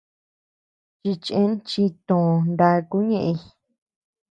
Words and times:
Chichen 1.01 1.51
chitöo 1.69 2.29
nakuu 2.57 3.05
ñeʼëñ. 3.09 3.37